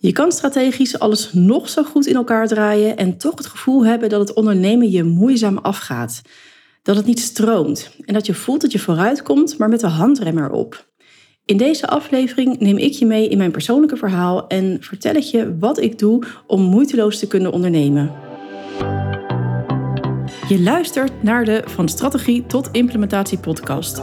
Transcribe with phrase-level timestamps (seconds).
[0.00, 4.08] Je kan strategisch alles nog zo goed in elkaar draaien en toch het gevoel hebben
[4.08, 6.22] dat het ondernemen je moeizaam afgaat.
[6.82, 10.38] Dat het niet stroomt en dat je voelt dat je vooruitkomt, maar met de handrem
[10.38, 10.86] erop.
[11.44, 15.56] In deze aflevering neem ik je mee in mijn persoonlijke verhaal en vertel ik je
[15.58, 18.12] wat ik doe om moeiteloos te kunnen ondernemen.
[20.48, 24.02] Je luistert naar de Van Strategie tot Implementatie podcast.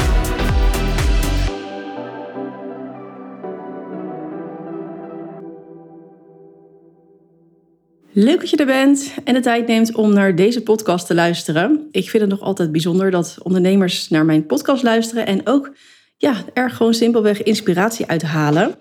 [8.13, 11.87] Leuk dat je er bent en de tijd neemt om naar deze podcast te luisteren.
[11.91, 15.73] Ik vind het nog altijd bijzonder dat ondernemers naar mijn podcast luisteren en ook
[16.17, 18.75] ja, er gewoon simpelweg inspiratie uithalen.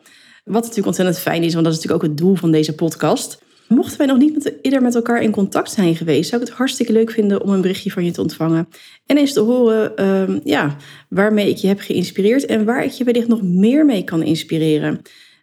[0.45, 3.43] Wat natuurlijk ontzettend fijn is, want dat is natuurlijk ook het doel van deze podcast.
[3.69, 6.57] Mochten wij nog niet met, eerder met elkaar in contact zijn geweest, zou ik het
[6.57, 8.69] hartstikke leuk vinden om een berichtje van je te ontvangen.
[9.07, 10.77] En eens te horen ehm, ja,
[11.09, 15.01] waarmee ik je heb geïnspireerd en waar ik je wellicht nog meer mee kan inspireren.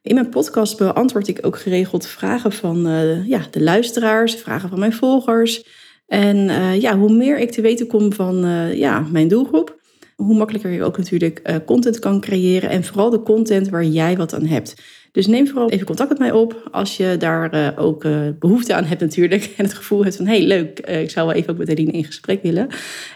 [0.07, 4.79] In mijn podcast beantwoord ik ook geregeld vragen van uh, ja, de luisteraars, vragen van
[4.79, 5.65] mijn volgers.
[6.07, 9.79] En uh, ja, hoe meer ik te weten kom van uh, ja, mijn doelgroep,
[10.15, 12.69] hoe makkelijker ik ook natuurlijk content kan creëren.
[12.69, 14.75] En vooral de content waar jij wat aan hebt.
[15.11, 18.05] Dus neem vooral even contact met mij op als je daar ook
[18.39, 19.51] behoefte aan hebt natuurlijk.
[19.57, 22.03] En het gevoel hebt van, hey leuk, ik zou wel even ook met Eline in
[22.03, 22.67] gesprek willen.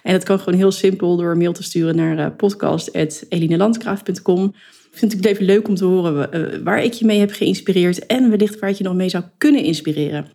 [0.03, 4.53] En dat kan gewoon heel simpel door een mail te sturen naar podcast.elinelandgraaf.com.
[4.91, 8.05] Ik vind het even leuk om te horen eh, waar ik je mee heb geïnspireerd
[8.05, 10.27] en wellicht waar ik je nog mee zou kunnen inspireren.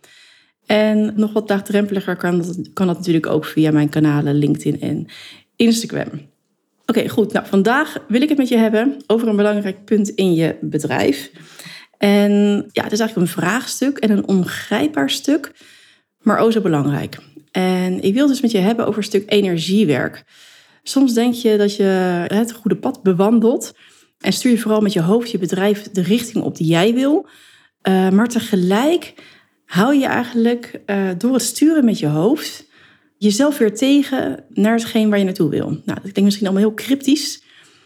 [0.65, 5.07] En nog wat laagdrempeliger kan dat, kan dat natuurlijk ook via mijn kanalen LinkedIn en
[5.55, 6.09] Instagram.
[6.85, 7.33] Oké, goed.
[7.33, 11.31] Nou, vandaag wil ik het met je hebben over een belangrijk punt in je bedrijf.
[11.97, 12.31] En
[12.71, 15.51] ja, het is eigenlijk een vraagstuk en een ongrijpbaar stuk,
[16.21, 17.17] maar ook zo belangrijk.
[17.51, 20.23] En ik wil dus met je hebben over een stuk energiewerk.
[20.83, 21.83] Soms denk je dat je
[22.27, 23.73] het goede pad bewandelt,
[24.19, 27.27] en stuur je vooral met je hoofd je bedrijf de richting op die jij wil.
[27.87, 29.13] Uh, maar tegelijk
[29.65, 32.65] hou je eigenlijk uh, door het sturen met je hoofd
[33.17, 35.65] jezelf weer tegen naar hetgeen waar je naartoe wil.
[35.65, 37.43] Nou, dat klinkt misschien allemaal heel cryptisch.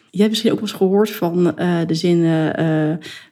[0.10, 2.24] Je hebt misschien ook wel eens gehoord van uh, de zin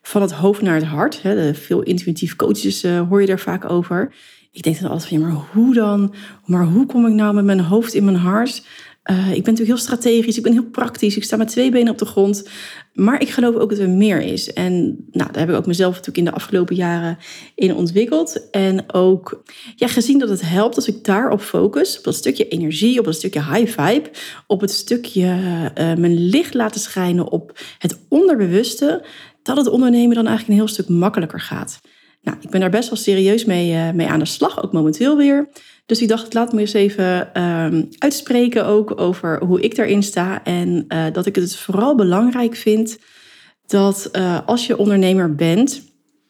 [0.02, 1.22] van het hoofd naar het hart.
[1.22, 1.36] Hè.
[1.36, 4.14] De veel intuïtief coaches hoor je daar vaak over.
[4.52, 6.14] Ik denk dan altijd van, ja, maar hoe dan?
[6.46, 8.66] Maar hoe kom ik nou met mijn hoofd in mijn hart?
[9.04, 11.92] Uh, ik ben natuurlijk heel strategisch, ik ben heel praktisch, ik sta met twee benen
[11.92, 12.50] op de grond.
[12.94, 14.54] Maar ik geloof ook dat er meer is.
[14.54, 17.18] En nou, daar heb ik ook mezelf natuurlijk in de afgelopen jaren
[17.56, 18.50] in ontwikkeld.
[18.50, 19.44] En ook
[19.76, 23.16] ja, gezien dat het helpt als ik daarop focus, op dat stukje energie, op dat
[23.16, 24.10] stukje high vibe,
[24.48, 29.06] op het stukje uh, mijn licht laten schijnen op het onderbewuste,
[29.44, 31.80] dat het ondernemen dan eigenlijk een heel stuk makkelijker gaat.
[32.22, 35.18] Nou, ik ben daar best wel serieus mee, uh, mee aan de slag, ook momenteel
[35.18, 35.50] weer.
[35.90, 40.44] Dus ik dacht, laat me eens even um, uitspreken ook over hoe ik daarin sta.
[40.44, 42.98] En uh, dat ik het vooral belangrijk vind
[43.66, 45.82] dat uh, als je ondernemer bent,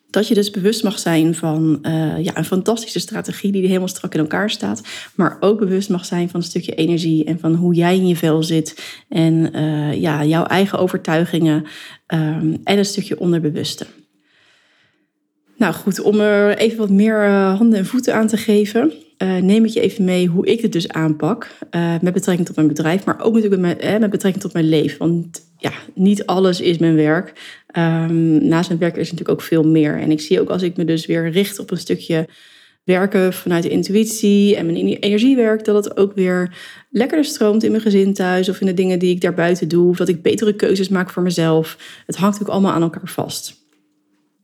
[0.10, 4.14] dat je dus bewust mag zijn van uh, ja, een fantastische strategie die helemaal strak
[4.14, 4.82] in elkaar staat.
[5.16, 8.16] Maar ook bewust mag zijn van een stukje energie en van hoe jij in je
[8.16, 9.02] vel zit.
[9.10, 9.52] En
[10.00, 11.66] ja, jouw eigen overtuigingen
[12.08, 13.86] um, en een stukje onderbewuste.
[15.58, 18.94] Nou goed, om er even wat meer handen en voeten aan te geven
[19.24, 21.48] uh, neem ik je even mee hoe ik het dus aanpak.
[21.72, 24.70] Uh, met betrekking tot mijn bedrijf, maar ook natuurlijk met, mijn, met betrekking tot mijn
[24.70, 24.98] leven.
[24.98, 27.58] Want ja, niet alles is mijn werk.
[27.78, 30.00] Um, naast mijn werk is natuurlijk ook veel meer.
[30.00, 32.28] En ik zie ook als ik me dus weer richt op een stukje
[32.84, 36.58] werken vanuit de intuïtie en mijn energiewerk, dat het ook weer
[36.90, 39.90] lekkerder stroomt in mijn gezin thuis of in de dingen die ik daarbuiten doe.
[39.90, 41.78] Of dat ik betere keuzes maak voor mezelf.
[42.06, 43.59] Het hangt natuurlijk allemaal aan elkaar vast.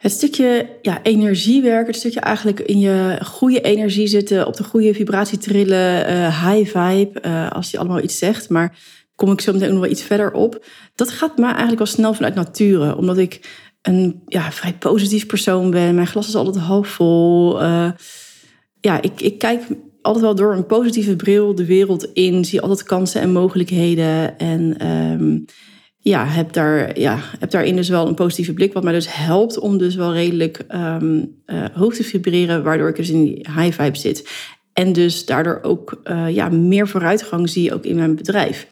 [0.05, 4.93] Het stukje ja, energiewerken, het stukje eigenlijk in je goede energie zitten, op de goede
[4.93, 8.49] vibratie trillen, uh, high vibe, uh, als die allemaal iets zegt.
[8.49, 8.77] Maar
[9.15, 10.65] kom ik zo meteen nog wel iets verder op.
[10.95, 15.71] Dat gaat me eigenlijk al snel vanuit nature, omdat ik een ja, vrij positief persoon
[15.71, 15.95] ben.
[15.95, 17.61] Mijn glas is altijd half vol.
[17.61, 17.91] Uh,
[18.81, 19.61] ja, ik, ik kijk
[20.01, 24.37] altijd wel door een positieve bril de wereld in, zie altijd kansen en mogelijkheden.
[24.37, 25.45] En um,
[26.09, 28.73] ja, heb, daar, ja, heb daarin dus wel een positieve blik.
[28.73, 32.63] Wat mij dus helpt om dus wel redelijk um, uh, hoog te vibreren.
[32.63, 34.29] Waardoor ik dus in die high vibe zit.
[34.73, 38.67] En dus daardoor ook uh, ja, meer vooruitgang zie ook in mijn bedrijf.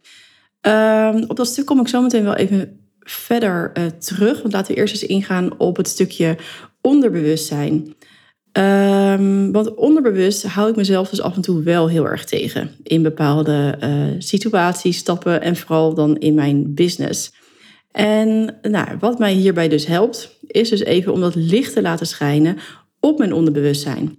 [0.60, 4.40] Um, op dat stuk kom ik zo meteen wel even verder uh, terug.
[4.40, 6.36] Want laten we eerst eens ingaan op het stukje
[6.80, 7.94] onderbewustzijn.
[8.58, 13.02] Um, want onderbewust hou ik mezelf dus af en toe wel heel erg tegen in
[13.02, 17.32] bepaalde uh, situaties, stappen en vooral dan in mijn business.
[17.90, 22.06] En nou, wat mij hierbij dus helpt, is dus even om dat licht te laten
[22.06, 22.56] schijnen
[23.00, 24.18] op mijn onderbewustzijn.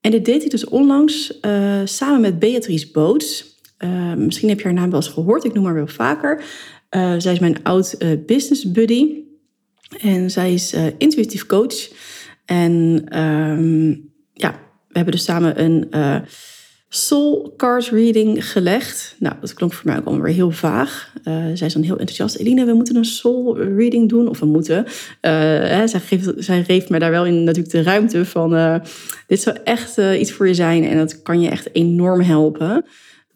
[0.00, 3.60] En dit deed ik dus onlangs uh, samen met Beatrice Boots.
[3.78, 6.44] Uh, misschien heb je haar naam wel eens gehoord, ik noem haar wel vaker.
[6.90, 7.96] Uh, zij is mijn oud
[8.26, 9.14] business buddy.
[9.98, 11.88] En zij is intuïtief coach.
[12.46, 14.50] En um, ja,
[14.88, 15.88] we hebben dus samen een
[16.88, 19.16] soul card reading gelegd.
[19.18, 21.12] Nou, dat klonk voor mij ook allemaal weer heel vaag.
[21.24, 22.36] Uh, zij is dan heel enthousiast.
[22.36, 24.28] Eline, we moeten een soul reading doen.
[24.28, 24.84] Of we moeten.
[24.84, 24.90] Uh,
[25.20, 28.80] hè, zij, geeft, zij geeft me daar wel in natuurlijk de ruimte van...
[29.26, 32.84] Dit zou echt iets voor je zijn en dat kan je echt enorm helpen.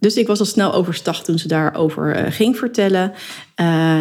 [0.00, 3.12] Dus ik was al snel overstag toen ze daarover ging vertellen.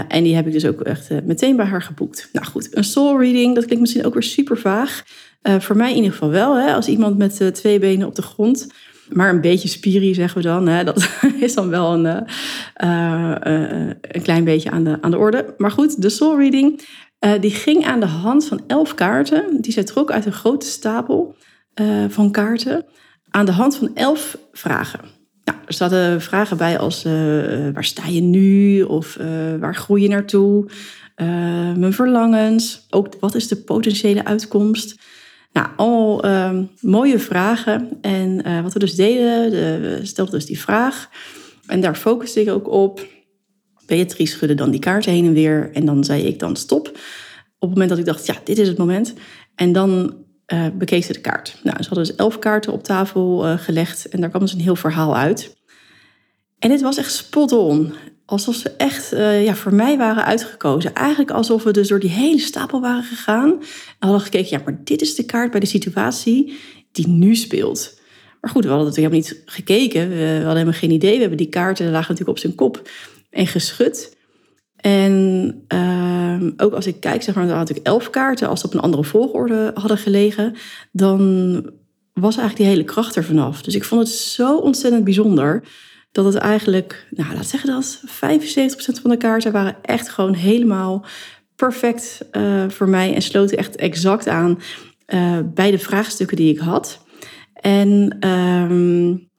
[0.08, 2.30] en die heb ik dus ook echt meteen bij haar geboekt.
[2.34, 5.04] Nou goed, een soul reading, dat klinkt misschien ook weer super vaag.
[5.42, 6.58] voor mij in ieder geval wel.
[6.58, 8.68] Hè, als iemand met twee benen op de grond
[9.10, 10.68] maar een beetje spirie, zeggen we dan.
[10.68, 10.84] Hè?
[10.94, 11.10] Dat
[11.40, 15.54] is dan wel een, uh, uh, een klein beetje aan de, aan de orde.
[15.58, 16.88] Maar goed, de soul reading
[17.40, 19.62] die ging aan de hand van elf kaarten.
[19.62, 21.36] Die zij trok uit een grote stapel
[22.08, 22.86] van kaarten.
[23.30, 25.19] Aan de hand van elf vragen.
[25.70, 27.04] Er zaten vragen bij als
[27.74, 28.82] waar sta je nu?
[28.82, 29.18] Of
[29.60, 30.70] waar groei je naartoe?
[31.76, 32.86] mijn verlangens.
[32.90, 35.00] Ook wat is de potentiële uitkomst?
[35.52, 37.90] Nou, allemaal ehm, mooie vragen.
[38.02, 41.10] En wat we dus deden, de, we stelden dus die vraag.
[41.68, 43.08] En daar focuste ik ook op.
[43.86, 45.70] Beatrice schudde dan die kaarten heen en weer.
[45.74, 46.88] En dan zei ik dan stop.
[46.88, 46.96] Op
[47.60, 49.14] het moment dat ik dacht, ja, dit is het moment.
[49.56, 50.16] En dan
[50.54, 51.60] uh, bekeek ze de kaart.
[51.64, 54.10] Nou, ze hadden dus elf kaarten op tafel gelegd.
[54.10, 55.58] En daar kwam dus een heel verhaal uit.
[56.60, 57.94] En dit was echt spot on
[58.30, 60.94] alsof ze echt uh, ja, voor mij waren uitgekozen.
[60.94, 63.50] Eigenlijk alsof we dus door die hele stapel waren gegaan.
[63.50, 66.58] En hadden gekeken, ja, maar dit is de kaart bij de situatie
[66.92, 68.00] die nu speelt.
[68.42, 70.10] Maar goed, we hadden natuurlijk helemaal niet gekeken.
[70.10, 71.14] We, hadden helemaal geen idee.
[71.14, 72.90] We hebben die kaarten, lagen natuurlijk op zijn kop
[73.30, 74.18] en geschud.
[74.76, 78.48] En uh, ook als ik kijk, zeg maar, er had ik elf kaarten.
[78.48, 80.56] Als ze op een andere volgorde hadden gelegen,
[80.92, 81.52] dan
[82.14, 83.62] was eigenlijk die hele kracht er vanaf.
[83.62, 85.64] Dus ik vond het zo ontzettend bijzonder
[86.12, 91.06] dat het eigenlijk, nou laat zeggen dat, 75% van de kaarten waren echt gewoon helemaal
[91.60, 94.60] perfect uh, voor mij en sloten echt exact aan
[95.08, 97.06] uh, bij de vraagstukken die ik had.
[97.54, 99.30] En um,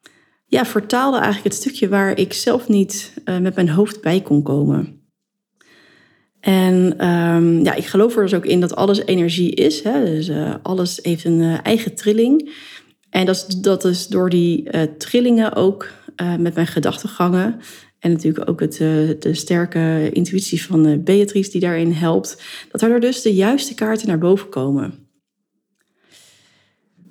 [0.47, 4.43] ja, vertaalde eigenlijk het stukje waar ik zelf niet uh, met mijn hoofd bij kon
[4.43, 4.99] komen.
[6.41, 9.83] En um, ja, ik geloof er dus ook in dat alles energie is.
[9.83, 10.05] Hè?
[10.05, 10.31] Dus
[10.63, 12.51] alles heeft een eigen trilling.
[13.11, 15.89] En dat is, dat is door die trillingen ook
[16.23, 17.61] uh, met mijn gedachtegangen.
[17.99, 22.43] En natuurlijk ook het, uh, de sterke intuïtie van uh, Beatrice die daarin helpt.
[22.71, 25.09] Dat er dus de juiste kaarten naar boven komen.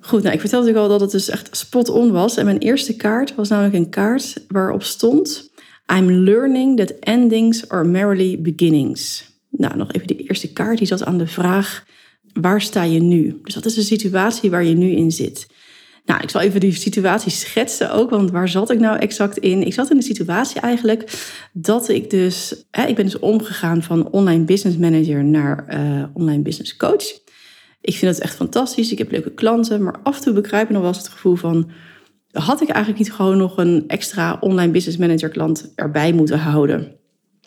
[0.00, 2.36] Goed, nou, ik vertelde natuurlijk al dat het dus echt spot on was.
[2.36, 5.48] En mijn eerste kaart was namelijk een kaart waarop stond...
[5.96, 9.30] I'm learning that endings are merely beginnings.
[9.50, 10.78] Nou, nog even die eerste kaart.
[10.78, 11.84] Die zat aan de vraag,
[12.32, 13.40] waar sta je nu?
[13.42, 15.46] Dus dat is de situatie waar je nu in zit.
[16.04, 19.66] Nou, ik zal even die situatie schetsen ook, want waar zat ik nou exact in?
[19.66, 24.10] Ik zat in de situatie eigenlijk dat ik dus, hè, ik ben dus omgegaan van
[24.10, 27.04] online business manager naar uh, online business coach.
[27.80, 30.82] Ik vind het echt fantastisch, ik heb leuke klanten, maar af en toe begrijpen nog
[30.82, 31.70] wel eens het gevoel van,
[32.30, 36.98] had ik eigenlijk niet gewoon nog een extra online business manager klant erbij moeten houden?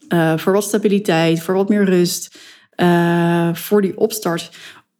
[0.09, 2.38] Uh, voor wat stabiliteit, voor wat meer rust,
[2.77, 4.51] uh, voor die opstart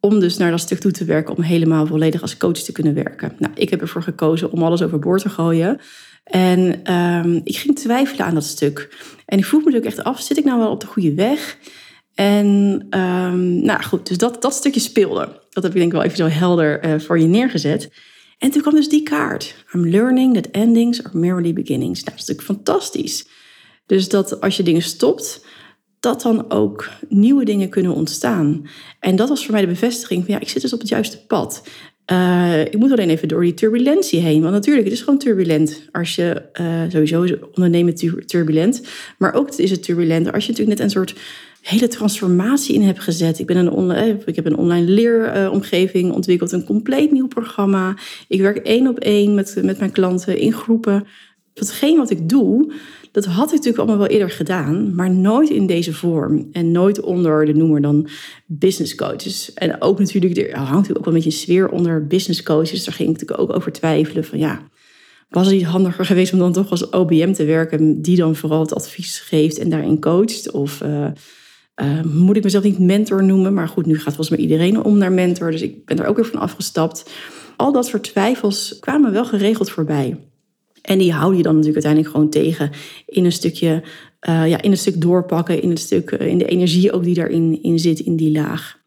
[0.04, 2.94] om dus naar dat stuk toe te werken, om helemaal volledig als coach te kunnen
[2.94, 3.32] werken.
[3.38, 5.80] Nou, ik heb ervoor gekozen om alles overboord te gooien.
[6.24, 8.96] En um, ik ging twijfelen aan dat stuk.
[9.26, 11.58] En ik vroeg me ook echt af, zit ik nou wel op de goede weg?
[12.14, 12.46] En
[12.90, 15.40] um, nou goed, dus dat, dat stukje speelde.
[15.50, 17.92] Dat heb ik denk ik wel even zo helder uh, voor je neergezet.
[18.38, 19.64] En toen kwam dus die kaart.
[19.72, 22.02] I'm learning that endings are merely beginnings.
[22.02, 23.26] Nou, dat is natuurlijk fantastisch.
[23.86, 25.44] Dus dat als je dingen stopt,
[26.04, 28.66] dat dan ook nieuwe dingen kunnen ontstaan.
[29.00, 31.26] En dat was voor mij de bevestiging van ja, ik zit dus op het juiste
[31.26, 31.62] pad.
[32.12, 34.40] Uh, ik moet alleen even door die turbulentie heen.
[34.40, 37.94] Want natuurlijk, het is gewoon turbulent als je uh, sowieso ondernemen
[38.26, 38.82] turbulent.
[39.18, 41.14] Maar ook is het turbulent als je natuurlijk net een soort
[41.60, 43.38] hele transformatie in hebt gezet.
[43.38, 47.96] Ik, ben een eh, ik heb een online leeromgeving ontwikkeld, een compleet nieuw programma.
[48.28, 51.06] Ik werk één op één met, met mijn klanten in groepen.
[51.54, 52.72] Hetgeen wat ik doe,
[53.14, 56.48] dat had ik natuurlijk allemaal wel eerder gedaan, maar nooit in deze vorm.
[56.52, 58.08] En nooit onder de noemer dan
[58.46, 59.54] business coaches.
[59.54, 62.84] En ook natuurlijk, er hangt natuurlijk ook wel een beetje een sfeer onder business coaches.
[62.84, 64.68] Daar ging ik natuurlijk ook over twijfelen van ja,
[65.28, 68.60] was het niet handiger geweest om dan toch als OBM te werken, die dan vooral
[68.60, 70.50] het advies geeft en daarin coacht?
[70.50, 71.06] Of uh,
[71.82, 74.98] Uh, moet ik mezelf niet mentor noemen, maar goed, nu gaat volgens mij iedereen om
[74.98, 77.10] naar mentor, dus ik ben er ook weer van afgestapt.
[77.56, 80.16] Al dat soort twijfels kwamen wel geregeld voorbij.
[80.84, 82.70] En die hou je dan natuurlijk uiteindelijk gewoon tegen
[83.06, 83.82] in een stukje,
[84.28, 87.62] uh, ja, in een stuk doorpakken, in, het stuk, in de energie ook die daarin
[87.62, 88.78] in zit, in die laag.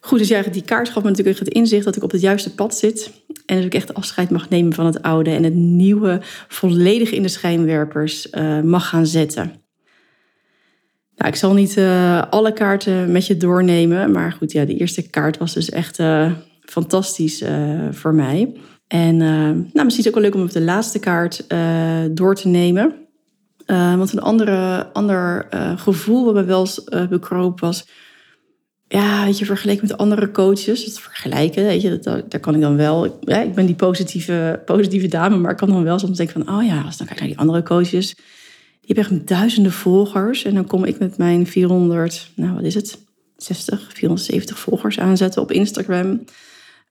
[0.00, 2.54] Goed, dus ja, die kaart gaf me natuurlijk het inzicht dat ik op het juiste
[2.54, 3.10] pad zit.
[3.46, 7.22] En dus ik echt afscheid mag nemen van het oude en het nieuwe volledig in
[7.22, 9.52] de schijnwerpers uh, mag gaan zetten.
[11.16, 11.78] Nou, ik zal niet
[12.30, 16.02] alle kaarten met je doornemen, maar goed, ja, de eerste kaart was dus echt
[16.60, 17.44] fantastisch
[17.90, 18.54] voor mij.
[18.86, 21.44] En nou, misschien is het ook wel leuk om op de laatste kaart
[22.16, 22.94] door te nemen.
[23.66, 27.86] want een andere, ander gevoel wat me wel eens bekroop was
[28.88, 32.60] ja, weet je, vergeleken met andere coaches, het vergelijken, weet je, dat, daar kan ik
[32.60, 33.18] dan wel.
[33.20, 36.56] Ja, ik ben die positieve, positieve dame, maar ik kan dan wel soms denken van,
[36.56, 40.44] oh ja, als dan kijk naar die andere coaches, die hebben echt duizenden volgers.
[40.44, 42.98] En dan kom ik met mijn 400, nou wat is het,
[43.36, 46.24] 60, 470 volgers aanzetten op Instagram.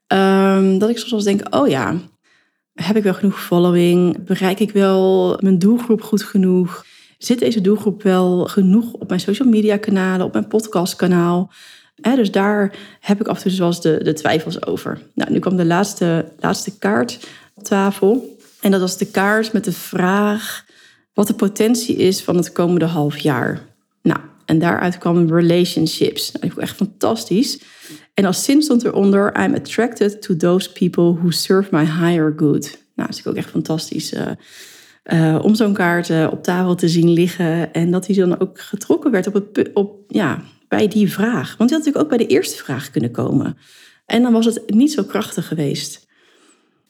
[0.08, 1.96] Um, dat ik soms denk, oh ja,
[2.74, 4.24] heb ik wel genoeg following?
[4.24, 6.84] Bereik ik wel mijn doelgroep goed genoeg?
[7.18, 11.52] Zit deze doelgroep wel genoeg op mijn social media kanalen, op mijn podcastkanaal?
[12.02, 15.00] dus daar heb ik af en toe zoals de, de twijfels over.
[15.14, 18.38] Nou, nu kwam de laatste, laatste kaart op tafel.
[18.60, 20.64] En dat was de kaart met de vraag
[21.12, 23.60] wat de potentie is van het komende half jaar.
[24.02, 26.32] Nou, en daaruit kwamen relationships.
[26.32, 27.60] Nou, vond echt fantastisch.
[28.14, 32.78] En als zin stond eronder: I'm attracted to those people who serve my higher good.
[32.94, 34.12] Nou, dat is ook echt fantastisch.
[34.12, 34.30] Uh,
[35.04, 37.72] uh, om zo'n kaart op tafel te zien liggen.
[37.72, 41.56] En dat hij dan ook getrokken werd op, het, op ja, bij die vraag.
[41.56, 43.56] Want die had natuurlijk ook bij de eerste vraag kunnen komen.
[44.06, 46.06] En dan was het niet zo krachtig geweest.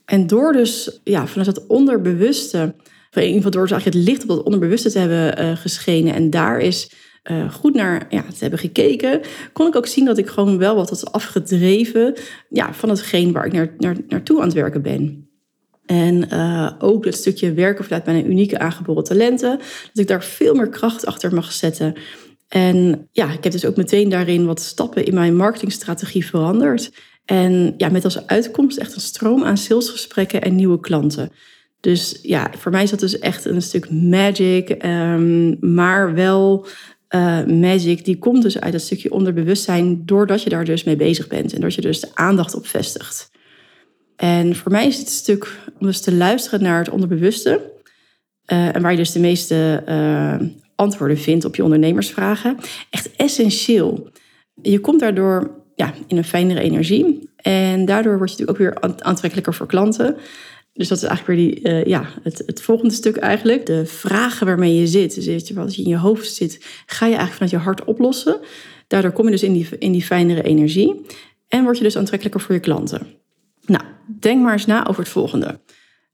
[0.05, 2.75] En door dus ja, vanuit het onderbewuste,
[3.11, 6.61] in ieder geval door het licht op dat onderbewuste te hebben uh, geschenen en daar
[6.61, 6.91] is
[7.31, 9.21] uh, goed naar ja, te hebben gekeken,
[9.53, 12.15] kon ik ook zien dat ik gewoon wel wat had afgedreven
[12.49, 15.29] ja, van hetgeen waar ik naar, naar, naartoe aan het werken ben.
[15.87, 20.55] En uh, ook het stukje werken vanuit mijn unieke aangeboren talenten, dat ik daar veel
[20.55, 21.95] meer kracht achter mag zetten.
[22.49, 26.93] En ja, ik heb dus ook meteen daarin wat stappen in mijn marketingstrategie veranderd.
[27.25, 31.31] En ja, met als uitkomst echt een stroom aan salesgesprekken en nieuwe klanten.
[31.81, 36.67] Dus ja, voor mij is dat dus echt een stuk magic, um, maar wel
[37.15, 41.27] uh, magic die komt dus uit dat stukje onderbewustzijn, doordat je daar dus mee bezig
[41.27, 43.31] bent en dat je dus de aandacht op vestigt.
[44.17, 47.73] En voor mij is het stuk om dus te luisteren naar het onderbewuste.
[48.53, 52.57] Uh, en waar je dus de meeste uh, antwoorden vindt op je ondernemersvragen.
[52.91, 54.11] Echt essentieel.
[54.63, 57.31] Je komt daardoor ja, in een fijnere energie.
[57.37, 60.17] En daardoor word je natuurlijk ook weer aantrekkelijker voor klanten.
[60.75, 63.67] Dus dat is eigenlijk weer die, uh, ja, het, het, volgende stuk eigenlijk.
[63.67, 65.25] De vragen waarmee je zit.
[65.25, 68.41] Dus wat je in je hoofd zit, ga je eigenlijk vanuit je hart oplossen.
[68.87, 71.07] Daardoor kom je dus in die, in die fijnere energie.
[71.49, 73.07] En word je dus aantrekkelijker voor je klanten.
[73.67, 75.61] Nou, denk maar eens na over het volgende.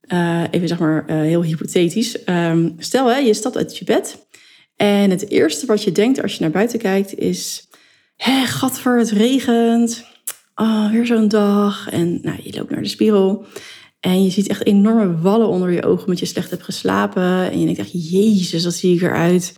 [0.07, 2.17] Uh, even zeg maar uh, heel hypothetisch.
[2.25, 4.25] Um, stel, hè, je stapt uit je bed
[4.75, 7.69] en het eerste wat je denkt als je naar buiten kijkt is...
[8.15, 10.05] Hé, gadver, het regent.
[10.55, 11.89] Oh, weer zo'n dag.
[11.89, 13.45] En nou, je loopt naar de spiegel.
[14.01, 17.51] En je ziet echt enorme wallen onder je ogen omdat je slecht hebt geslapen.
[17.51, 19.57] En je denkt echt, jezus, wat zie ik eruit.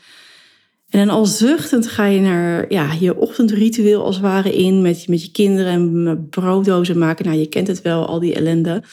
[0.90, 4.82] En dan al zuchtend ga je naar ja, je ochtendritueel als het ware in...
[4.82, 7.26] met, met je kinderen en brooddozen maken.
[7.26, 8.84] Nou, je kent het wel, al die ellende.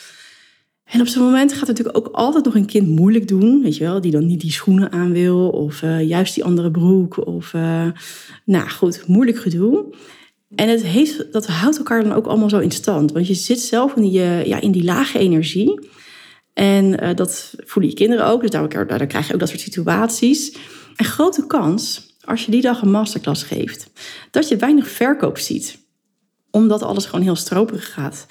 [0.85, 3.76] En op zo'n moment gaat het natuurlijk ook altijd nog een kind moeilijk doen, weet
[3.76, 7.26] je wel, die dan niet die schoenen aan wil of uh, juist die andere broek
[7.26, 7.87] of, uh,
[8.45, 9.85] nou goed, moeilijk gedoe.
[10.54, 13.61] En het heeft, dat houdt elkaar dan ook allemaal zo in stand, want je zit
[13.61, 15.88] zelf in die, uh, ja, in die lage energie.
[16.52, 20.57] En dat voelen je kinderen ook, dus daar, krijg je ook dat soort situaties.
[20.97, 23.90] En grote kans, als je die dag een masterclass geeft,
[24.30, 25.78] dat je weinig verkoop ziet,
[26.50, 28.26] omdat alles gewoon heel stroperig gaat.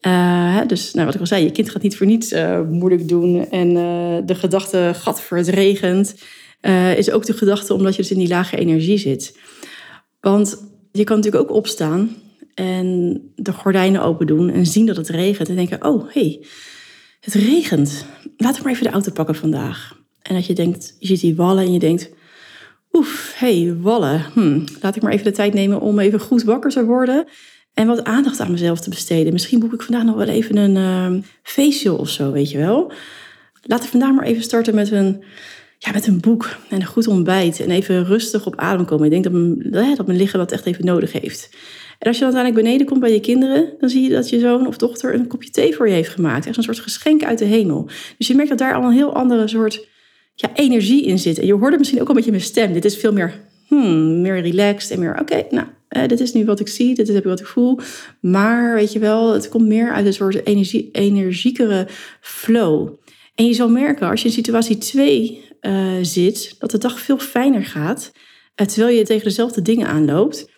[0.00, 2.34] Uh, dus nou, wat ik al zei, je kind gaat niet voor niets
[2.70, 3.50] moeilijk doen.
[3.50, 3.74] En
[4.26, 6.14] de gedachte, gat voor het regent,
[6.96, 9.38] is ook de gedachte omdat je dus in die lage energie zit.
[10.20, 10.64] Want
[10.96, 12.16] je kan natuurlijk ook opstaan
[12.54, 15.48] en de gordijnen open doen en zien dat het regent.
[15.48, 16.44] En denken, oh, hey,
[17.20, 18.06] het regent.
[18.36, 19.98] Laat ik maar even de auto pakken vandaag.
[20.22, 22.10] En dat je denkt, je ziet die wallen en je denkt,
[22.92, 24.24] oef, hey, wallen.
[24.32, 27.26] Hm, laat ik maar even de tijd nemen om even goed wakker te worden.
[27.74, 29.32] En wat aandacht aan mezelf te besteden.
[29.32, 32.92] Misschien boek ik vandaag nog wel even een uh, facial of zo, weet je wel.
[33.62, 35.22] Laat ik vandaag maar even starten met een,
[35.78, 37.60] ja, met een boek en een goed ontbijt.
[37.60, 39.04] En even rustig op adem komen.
[39.04, 41.48] Ik denk dat mijn, dat mijn lichaam dat echt even nodig heeft.
[41.98, 44.38] En als je dan uiteindelijk beneden komt bij je kinderen, dan zie je dat je
[44.38, 46.46] zoon of dochter een kopje thee voor je heeft gemaakt.
[46.46, 47.88] Echt een soort geschenk uit de hemel.
[48.18, 49.86] Dus je merkt dat daar al een heel andere soort
[50.34, 51.38] ja, energie in zit.
[51.38, 52.72] En je hoort het misschien ook al met je mijn stem.
[52.72, 56.44] Dit is veel meer hmm, meer relaxed en meer, oké, nou, eh, dit is nu
[56.44, 57.78] wat ik zie, dit is wat ik voel.
[58.20, 61.86] Maar weet je wel, het komt meer uit een soort energie, energiekere
[62.20, 62.88] flow.
[63.34, 67.18] En je zal merken, als je in situatie 2 uh, zit, dat de dag veel
[67.18, 68.12] fijner gaat,
[68.60, 70.50] uh, terwijl je tegen dezelfde dingen aanloopt.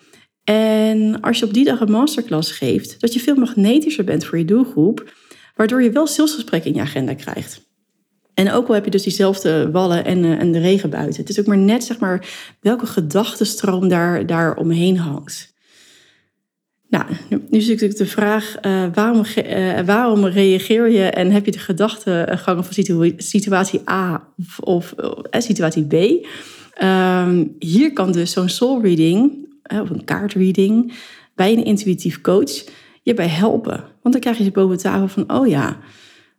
[0.45, 4.39] En als je op die dag een masterclass geeft, dat je veel magnetischer bent voor
[4.39, 5.13] je doelgroep,
[5.55, 7.67] waardoor je wel salesgesprekken in je agenda krijgt.
[8.35, 11.21] En ook al heb je dus diezelfde wallen en, uh, en de regen buiten.
[11.21, 12.29] Het is ook maar net zeg maar,
[12.61, 15.57] welke gedachtenstroom daar, daar omheen hangt.
[16.89, 21.51] Nou, nu is natuurlijk de vraag, uh, waarom, uh, waarom reageer je en heb je
[21.51, 24.29] de gedachtegangen van situ situatie A
[24.61, 24.95] of,
[25.31, 26.27] situatie B?
[26.83, 30.93] Uh, hier kan dus zo'n soul reading of een kaartreading
[31.35, 32.65] bij een intuïtief coach
[33.03, 33.85] je bij helpen.
[34.03, 35.79] Want dan krijg je boven tafel van, oh ja,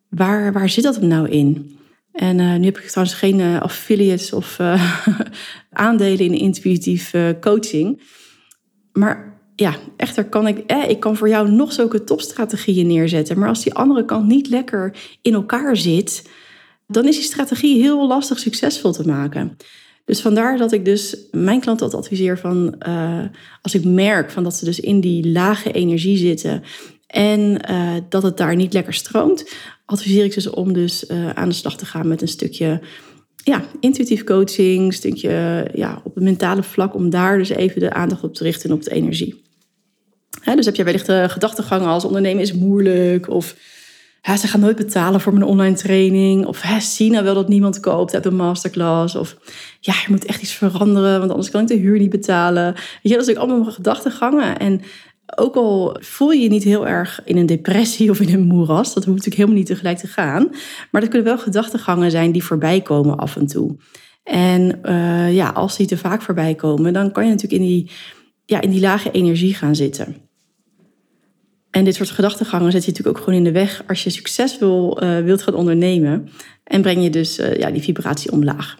[0.09, 1.77] waar, waar zit dat hem nou in?
[2.11, 4.59] En nu heb ik trouwens geen affiliates of
[5.71, 8.01] aandelen in intuïtief coaching.
[8.91, 9.28] Maar
[9.59, 13.39] ja, echter kan ik, eh, ik kan voor jou nog zulke topstrategieën neerzetten.
[13.39, 16.29] Maar als die andere kant niet lekker in elkaar zit,
[16.87, 19.57] dan is die strategie heel lastig succesvol te maken.
[20.05, 22.77] Dus vandaar dat ik dus mijn klanten altijd adviseer van
[23.61, 26.63] als ik merk van dat ze dus in die lage energie zitten
[27.07, 27.61] en
[28.09, 31.77] dat het daar niet lekker stroomt, adviseer ik ze om dus uh, aan de slag
[31.77, 32.81] te gaan met een stukje
[33.43, 38.23] ja, intuïtief coaching, stukje ja, op het mentale vlak, om daar dus even de aandacht
[38.23, 39.48] op te richten en op de energie.
[40.55, 43.55] Dus heb je wellicht de gedachtegangen als ondernemen is moeilijk, of
[44.37, 48.13] ze gaan nooit betalen voor mijn online training, of zie nou wel dat niemand koopt
[48.13, 49.37] uit een masterclass, of
[49.79, 52.73] ja, er moet echt iets veranderen, want anders kan ik de huur niet betalen.
[52.73, 54.59] Weet je, dat zijn allemaal gedachtegangen.
[54.59, 54.81] En
[55.35, 58.93] ook al voel je je niet heel erg in een depressie of in een moeras,
[58.93, 60.49] dat hoeft natuurlijk helemaal niet tegelijk te gaan.
[60.91, 63.77] Maar dat kunnen wel gedachtegangen zijn die voorbij komen af en toe.
[64.23, 67.91] En uh, ja, als die te vaak voorbij komen, dan kan je natuurlijk in die,
[68.49, 70.15] ja, in die lage energie gaan zitten.
[71.71, 75.03] En dit soort gedachtegangen zet je natuurlijk ook gewoon in de weg als je succesvol
[75.03, 76.29] uh, wilt gaan ondernemen.
[76.63, 78.77] En breng je dus uh, ja, die vibratie omlaag.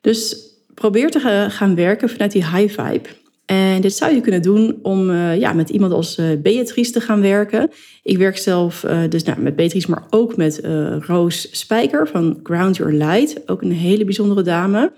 [0.00, 0.36] Dus
[0.74, 3.08] probeer te gaan werken vanuit die high vibe.
[3.46, 7.20] En dit zou je kunnen doen om uh, ja, met iemand als Beatrice te gaan
[7.20, 7.70] werken.
[8.02, 10.60] Ik werk zelf dus nou, met Beatrice, maar ook met
[10.98, 13.48] Roos Spijker van Ground Your Light.
[13.48, 14.92] Ook een hele bijzondere dame.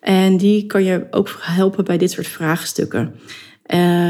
[0.00, 3.14] En die kan je ook helpen bij dit soort vraagstukken.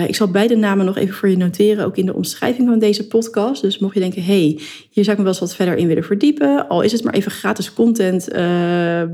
[0.07, 3.07] Ik zal beide namen nog even voor je noteren, ook in de omschrijving van deze
[3.07, 3.63] podcast.
[3.63, 6.05] Dus mocht je denken, hey, hier zou ik me wel eens wat verder in willen
[6.05, 6.69] verdiepen.
[6.69, 8.29] Al is het maar even gratis content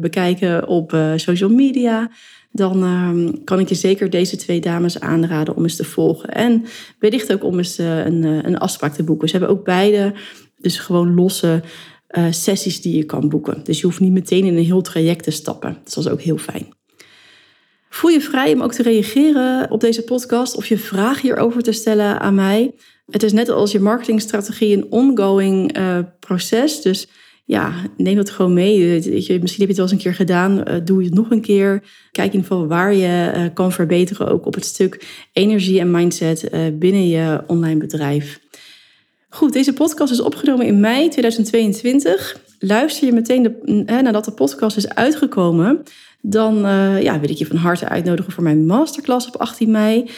[0.00, 2.10] bekijken op social media
[2.54, 6.28] dan ehm, kan ik je zeker deze twee dames aanraden om eens te volgen.
[6.28, 6.64] En
[6.98, 9.28] wellicht ook om eens een, een afspraak te boeken.
[9.28, 10.14] Ze hebben ook beide
[10.58, 11.62] dus gewoon losse
[12.30, 13.60] sessies die je kan boeken.
[13.64, 15.78] Dus je hoeft niet meteen in een heel traject te stappen.
[15.84, 16.73] Dat is ook heel fijn.
[18.04, 21.72] Voel je vrij om ook te reageren op deze podcast of je vragen hierover te
[21.72, 22.74] stellen aan mij.
[23.10, 25.76] Het is net als je marketingstrategie een ongoing
[26.20, 26.82] proces.
[26.82, 27.08] Dus
[27.44, 28.78] ja, neem dat gewoon mee.
[28.98, 30.68] Misschien heb je het wel eens een keer gedaan.
[30.68, 31.82] Uh, doe het nog een keer.
[32.10, 34.28] Kijk in ieder geval waar je uh, kan verbeteren.
[34.28, 38.40] Ook op het stuk energie en mindset binnen je online bedrijf.
[39.28, 42.42] Goed, deze podcast is opgenomen in mei 2022.
[42.58, 45.82] Luister je meteen nadat de podcast is uitgekomen,
[46.26, 46.54] dan
[47.00, 50.10] ja, wil ik je van harte uitnodigen voor mijn masterclass op 18 mei.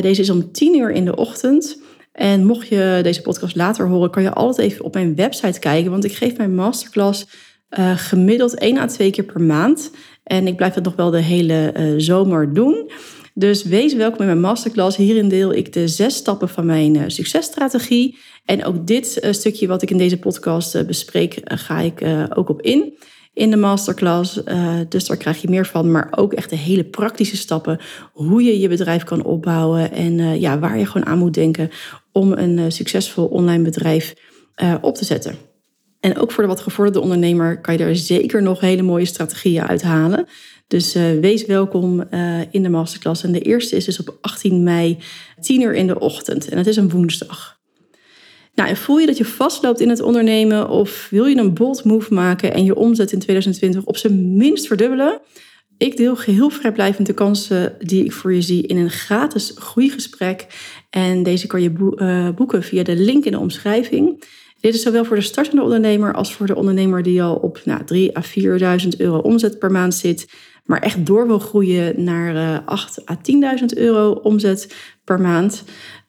[0.00, 1.82] deze is om 10 uur in de ochtend.
[2.12, 5.90] En mocht je deze podcast later horen, kan je altijd even op mijn website kijken.
[5.90, 7.26] Want ik geef mijn masterclass
[7.78, 9.90] uh, gemiddeld één à twee keer per maand.
[10.24, 12.90] En ik blijf dat nog wel de hele zomer doen.
[13.34, 14.96] Dus wees welkom in mijn masterclass.
[14.96, 18.18] Hierin deel ik de zes stappen van mijn successtrategie.
[18.44, 22.02] En ook dit stukje wat ik in deze podcast bespreek, ga ik
[22.34, 22.98] ook op in
[23.32, 24.40] in de masterclass.
[24.46, 25.90] Uh, dus daar krijg je meer van.
[25.90, 27.78] Maar ook echt de hele praktische stappen.
[28.12, 29.92] Hoe je je bedrijf kan opbouwen.
[29.92, 31.70] En uh, ja, waar je gewoon aan moet denken
[32.12, 34.14] om een uh, succesvol online bedrijf
[34.80, 35.36] op te zetten.
[36.00, 39.66] En ook voor de wat gevorderde ondernemer kan je daar zeker nog hele mooie strategieën
[39.66, 40.26] uithalen.
[40.66, 42.04] Dus wees welkom
[42.50, 43.22] in de masterclass.
[43.22, 44.98] En de eerste is dus op 18 mei,
[45.40, 46.48] 10 uur in de ochtend.
[46.48, 47.59] En het is een woensdag.
[48.60, 51.84] Nou, en voel je dat je vastloopt in het ondernemen of wil je een bold
[51.84, 55.20] move maken en je omzet in 2020 op zijn minst verdubbelen?
[55.78, 60.46] Ik deel geheel vrijblijvend de kansen die ik voor je zie in een gratis groeigesprek.
[60.90, 64.24] En deze kan je eh, boeken via de link in de omschrijving.
[64.60, 67.84] Dit is zowel voor de startende ondernemer als voor de ondernemer die al op nou,
[67.84, 68.22] 3 à
[68.82, 70.32] 4.000 euro omzet per maand zit,
[70.64, 73.16] maar echt door wil groeien naar uh, 8 à
[73.60, 75.64] 10.000 euro omzet per maand.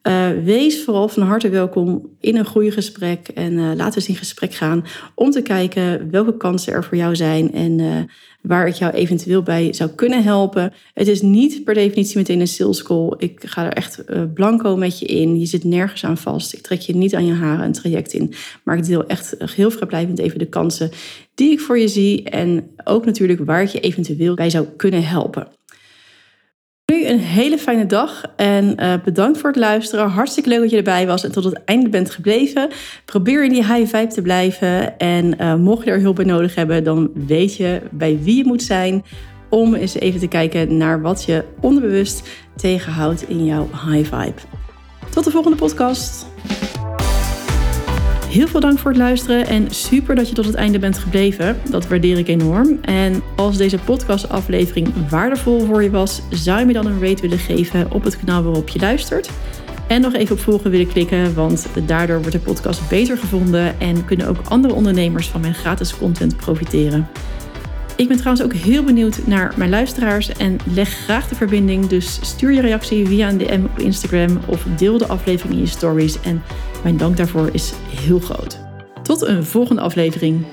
[0.07, 3.27] Uh, wees vooral van harte welkom in een groeigesprek.
[3.27, 4.85] En uh, laten we eens in gesprek gaan
[5.15, 7.95] om te kijken welke kansen er voor jou zijn en uh,
[8.41, 10.73] waar ik jou eventueel bij zou kunnen helpen.
[10.93, 13.13] Het is niet per definitie meteen een sales call.
[13.17, 15.39] Ik ga er echt blanco met je in.
[15.39, 16.53] Je zit nergens aan vast.
[16.53, 18.33] Ik trek je niet aan je haren een traject in.
[18.63, 20.91] Maar ik deel echt heel vrijblijvend even de kansen
[21.35, 22.23] die ik voor je zie.
[22.23, 25.47] En ook natuurlijk waar ik je eventueel bij zou kunnen helpen.
[26.91, 30.09] Nu een hele fijne dag en uh, bedankt voor het luisteren.
[30.09, 32.69] Hartstikke leuk dat je erbij was en tot het einde bent gebleven.
[33.05, 34.97] Probeer in die high vibe te blijven.
[34.97, 38.45] En uh, mocht je er hulp bij nodig hebben, dan weet je bij wie je
[38.45, 39.03] moet zijn.
[39.49, 44.41] Om eens even te kijken naar wat je onderbewust tegenhoudt in jouw high vibe.
[45.09, 46.30] Tot de volgende podcast.
[48.31, 51.57] Heel veel dank voor het luisteren en super dat je tot het einde bent gebleven.
[51.69, 52.79] Dat waardeer ik enorm.
[52.81, 57.37] En als deze podcastaflevering waardevol voor je was, zou je me dan een rate willen
[57.37, 59.29] geven op het kanaal waarop je luistert.
[59.87, 64.05] En nog even op volgen willen klikken, want daardoor wordt de podcast beter gevonden en
[64.05, 67.07] kunnen ook andere ondernemers van mijn gratis content profiteren.
[67.95, 71.87] Ik ben trouwens ook heel benieuwd naar mijn luisteraars en leg graag de verbinding.
[71.87, 75.67] Dus stuur je reactie via een DM op Instagram of deel de aflevering in je
[75.67, 76.21] stories.
[76.21, 76.41] En
[76.83, 78.59] mijn dank daarvoor is heel groot.
[79.01, 80.45] Tot een volgende aflevering.